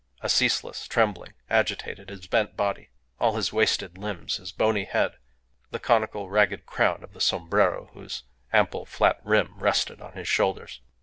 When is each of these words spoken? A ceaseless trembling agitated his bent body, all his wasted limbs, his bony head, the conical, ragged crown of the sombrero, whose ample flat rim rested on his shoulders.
A 0.21 0.29
ceaseless 0.29 0.87
trembling 0.87 1.33
agitated 1.47 2.09
his 2.09 2.25
bent 2.25 2.57
body, 2.57 2.89
all 3.19 3.35
his 3.35 3.53
wasted 3.53 3.99
limbs, 3.99 4.37
his 4.37 4.51
bony 4.51 4.85
head, 4.85 5.17
the 5.69 5.77
conical, 5.79 6.27
ragged 6.27 6.65
crown 6.65 7.03
of 7.03 7.13
the 7.13 7.21
sombrero, 7.21 7.91
whose 7.93 8.23
ample 8.51 8.87
flat 8.87 9.19
rim 9.23 9.59
rested 9.59 10.01
on 10.01 10.13
his 10.13 10.27
shoulders. 10.27 10.81